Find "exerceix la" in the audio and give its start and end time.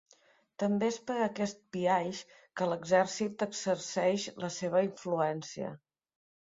3.49-4.53